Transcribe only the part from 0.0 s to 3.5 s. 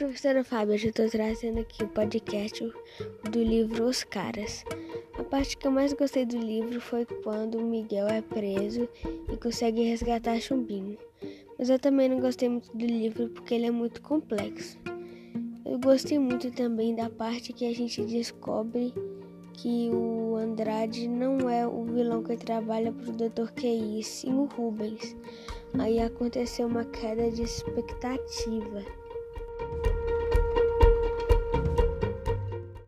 professora Fábio, eu estou trazendo aqui o podcast do